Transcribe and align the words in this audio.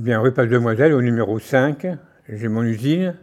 Eh 0.00 0.02
bien, 0.02 0.18
rue 0.18 0.32
Passe-Demoiselle, 0.32 0.94
au 0.94 1.02
numéro 1.02 1.38
5, 1.38 1.86
j'ai 2.26 2.48
mon 2.48 2.62
usine 2.62 3.16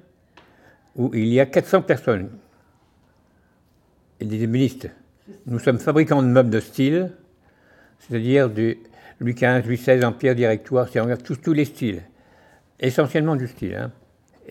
où 0.96 1.10
il 1.16 1.26
y 1.26 1.40
a 1.40 1.48
400 1.48 1.82
personnes 1.82 2.30
et 4.20 4.26
des 4.26 4.44
ébénistes. 4.44 4.88
Nous 5.48 5.58
sommes 5.58 5.80
fabricants 5.80 6.22
de 6.22 6.28
meubles 6.28 6.52
de 6.52 6.60
style, 6.60 7.14
c'est-à-dire 7.98 8.52
du 8.52 8.78
Louis 9.20 9.34
XV, 9.34 9.64
Louis 9.66 9.78
XVI, 9.78 10.06
Empire, 10.06 10.36
Directoire, 10.36 10.88
c'est 10.88 11.24
tous, 11.24 11.38
tous 11.38 11.54
les 11.54 11.66
styles, 11.66 12.04
essentiellement 12.80 13.36
du 13.36 13.48
style. 13.48 13.74
hein. 13.74 13.92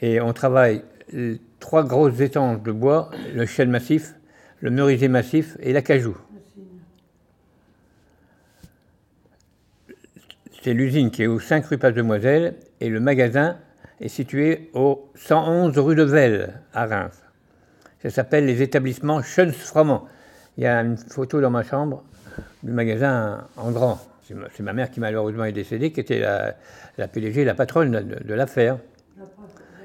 Et 0.00 0.20
on 0.20 0.32
travaille 0.32 0.82
euh, 1.14 1.36
trois 1.60 1.84
grosses 1.84 2.18
étanges 2.18 2.60
de 2.60 2.72
bois, 2.72 3.08
le 3.36 3.46
chêne 3.46 3.70
massif, 3.70 4.16
le 4.58 4.72
merisier 4.72 5.06
massif 5.06 5.56
et 5.60 5.72
l'acajou. 5.72 6.16
C'est 10.66 10.74
l'usine 10.74 11.12
qui 11.12 11.22
est 11.22 11.28
au 11.28 11.38
5 11.38 11.64
rue 11.66 11.78
Passe-Demoiselle 11.78 12.56
et 12.80 12.88
le 12.88 12.98
magasin 12.98 13.56
est 14.00 14.08
situé 14.08 14.68
au 14.74 15.12
111 15.14 15.78
rue 15.78 15.94
de 15.94 16.02
Velle 16.02 16.60
à 16.74 16.86
Reims. 16.86 17.22
Ça 18.02 18.10
s'appelle 18.10 18.46
les 18.46 18.62
établissements 18.62 19.22
Schöns-Froment. 19.22 20.08
Il 20.58 20.64
y 20.64 20.66
a 20.66 20.80
une 20.80 20.96
photo 20.96 21.40
dans 21.40 21.50
ma 21.50 21.62
chambre 21.62 22.02
du 22.64 22.72
magasin 22.72 23.46
en 23.56 23.70
grand. 23.70 24.00
C'est 24.24 24.64
ma, 24.64 24.72
mère 24.72 24.90
qui 24.90 24.98
malheureusement 24.98 25.44
est 25.44 25.52
décédée, 25.52 25.92
qui 25.92 26.00
était 26.00 26.18
la, 26.18 26.56
la 26.98 27.06
PDG, 27.06 27.44
la 27.44 27.54
patronne 27.54 28.24
de, 28.24 28.34
l'affaire. 28.34 28.78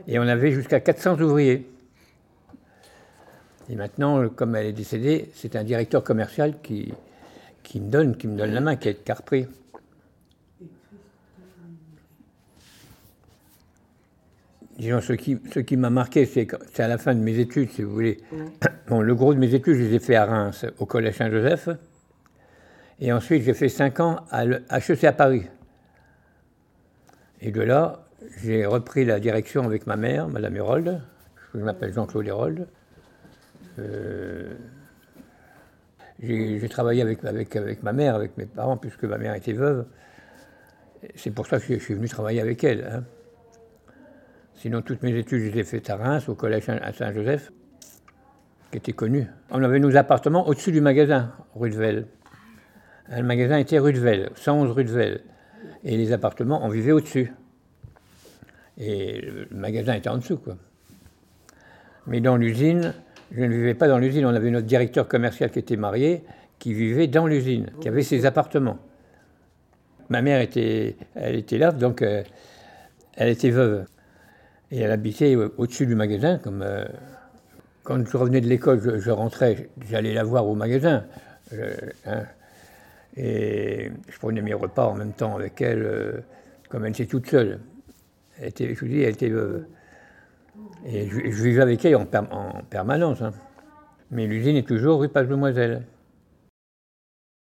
Et 0.08 0.18
on 0.18 0.28
avait 0.28 0.52
jusqu'à 0.52 0.80
400 0.80 1.22
ouvriers. 1.22 1.70
Et 3.70 3.76
maintenant, 3.76 4.28
comme 4.30 4.56
elle 4.56 4.66
est 4.66 4.74
décédée, 4.74 5.30
c'est 5.36 5.56
un 5.56 5.64
directeur 5.64 6.04
commercial 6.04 6.56
qui, 6.64 6.92
qui 7.62 7.80
me 7.80 7.92
donne, 7.92 8.18
qui 8.18 8.28
me 8.28 8.36
donne 8.36 8.52
la 8.52 8.62
main, 8.62 8.78
qui 8.78 8.90
est 8.90 8.96
Carpré. 8.96 9.48
Disons, 14.82 15.00
ce 15.00 15.14
qui, 15.14 15.40
ce 15.54 15.60
qui 15.60 15.78
m'a 15.78 15.92
marqué, 15.92 16.26
c'est 16.26 16.80
à 16.80 16.88
la 16.88 16.98
fin 16.98 17.14
de 17.14 17.20
mes 17.20 17.38
études, 17.38 17.70
si 17.70 17.84
vous 17.84 17.92
voulez. 17.92 18.18
Bon, 18.88 19.02
le 19.02 19.14
gros 19.14 19.32
de 19.32 19.38
mes 19.38 19.54
études, 19.54 19.76
je 19.76 19.82
les 19.84 19.94
ai 19.94 20.00
fait 20.00 20.16
à 20.16 20.26
Reims, 20.26 20.66
au 20.80 20.88
Collège 20.88 21.18
Saint-Joseph. 21.18 21.70
Et 23.00 23.14
ensuite, 23.14 23.44
j'ai 23.44 23.54
fait 23.54 23.70
5 23.70 24.00
ans 24.00 24.22
à 24.32 24.44
l'HEC 24.44 25.04
à 25.04 25.14
Paris. 25.14 25.46
Et 27.42 27.52
de 27.52 27.62
là, 27.62 28.08
j'ai 28.42 28.66
repris 28.66 29.06
la 29.06 29.20
direction 29.20 29.64
avec 29.66 29.86
ma 29.86 29.98
mère, 29.98 30.28
Madame 30.30 30.56
Hérold. 30.56 31.00
Je 31.54 31.60
m'appelle 31.60 31.94
Jean-Claude 31.94 32.26
Hérold. 32.26 32.68
Euh, 33.78 34.52
j'ai 36.24 36.60
j'ai 36.60 36.70
travaillé 36.70 37.04
avec, 37.04 37.24
avec, 37.24 37.56
avec 37.56 37.84
ma 37.84 37.94
mère, 37.94 38.16
avec 38.16 38.36
mes 38.36 38.48
parents, 38.48 38.78
puisque 38.78 39.04
ma 39.04 39.20
mère 39.20 39.36
était 39.36 39.54
veuve. 39.54 39.86
C'est 41.14 41.32
pour 41.32 41.46
ça 41.46 41.60
que 41.60 41.72
je 41.72 41.78
suis 41.78 41.94
venu 41.94 42.10
travailler 42.10 42.42
avec 42.42 42.64
elle. 42.64 42.84
hein. 42.92 43.04
Sinon, 44.62 44.84
toutes 44.84 45.02
mes 45.02 45.18
études, 45.18 45.46
je 45.46 45.50
les 45.50 45.62
ai 45.62 45.64
faites 45.64 45.90
à 45.90 45.96
Reims, 45.96 46.30
au 46.30 46.36
collège 46.36 46.70
à 46.70 46.94
Saint-Joseph, 46.94 47.52
qui 48.70 48.78
était 48.78 48.92
connu. 48.92 49.26
On 49.50 49.64
avait 49.64 49.80
nos 49.80 49.98
appartements 49.98 50.48
au-dessus 50.48 50.72
du 50.72 50.82
magasin, 50.82 51.32
rue 51.56 51.72
de 51.72 51.76
Velle. 51.76 52.06
Le 53.10 53.24
magasin 53.24 53.58
était 53.58 53.80
rue 53.80 53.92
de 53.92 54.00
Velle, 54.00 54.30
111 54.36 54.70
rue 54.70 54.84
de 54.84 54.92
Velle. 54.92 55.22
Et 55.84 55.98
les 55.98 56.14
appartements, 56.14 56.64
on 56.64 56.70
vivait 56.70 56.92
au-dessus. 56.92 57.34
Et 58.78 59.22
le 59.22 59.48
magasin 59.50 59.96
était 59.96 60.10
en 60.10 60.18
dessous, 60.18 60.38
quoi. 60.38 60.58
Mais 62.06 62.22
dans 62.22 62.38
l'usine, 62.38 62.94
je 63.32 63.42
ne 63.42 63.50
vivais 63.50 63.74
pas 63.74 63.88
dans 63.88 63.98
l'usine. 63.98 64.28
On 64.28 64.36
avait 64.36 64.52
notre 64.52 64.68
directeur 64.68 65.08
commercial 65.08 65.50
qui 65.50 65.58
était 65.58 65.76
marié, 65.76 66.24
qui 66.60 66.76
vivait 66.76 67.08
dans 67.08 67.26
l'usine, 67.26 67.72
qui 67.82 67.88
avait 67.88 68.04
ses 68.04 68.28
appartements. 68.28 68.78
Ma 70.10 70.22
mère 70.22 70.40
était, 70.40 70.98
elle 71.16 71.44
là, 71.50 71.72
donc 71.72 72.04
euh, 72.04 72.22
elle 73.16 73.30
était 73.30 73.50
veuve. 73.50 73.88
Et 74.72 74.80
elle 74.80 74.92
habitait 74.92 75.36
au- 75.36 75.54
au-dessus 75.58 75.86
du 75.86 75.96
magasin. 75.96 76.38
Comme, 76.38 76.62
euh, 76.62 76.86
quand 77.84 78.06
je 78.08 78.18
revenais 78.18 78.42
de 78.42 78.48
l'école, 78.48 78.80
je, 79.00 79.12
rentrais, 79.12 79.70
j'allais 79.90 80.14
la 80.14 80.24
voir 80.24 80.48
au 80.48 80.56
magasin. 80.56 81.06
Hein. 82.06 82.24
et 83.18 83.92
je 84.08 84.20
prenais 84.20 84.42
mes 84.42 84.54
repas 84.54 84.86
en 84.86 84.96
même 84.96 85.12
temps 85.12 85.36
avec 85.36 85.60
elle, 85.60 85.84
euh, 85.84 86.14
comme 86.70 86.86
elle 86.86 86.92
était 86.92 87.06
toute 87.06 87.28
seule. 87.30 87.60
Elle 88.40 88.48
était, 88.50 88.74
je 88.74 88.80
vous 88.80 88.88
dis, 88.88 89.02
elle 89.02 89.14
était 89.14 89.28
veuve. 89.28 89.66
Et 90.86 91.08
je, 91.10 91.44
vivais 91.44 91.62
avec 91.62 91.84
elle 91.84 91.98
en 91.98 92.06
permanence. 92.70 93.22
hein. 93.22 93.34
Mais 94.12 94.28
l'usine 94.28 94.56
est 94.56 94.68
toujours 94.68 95.02
rue 95.02 95.10
Passe-Demoiselle. 95.10 95.84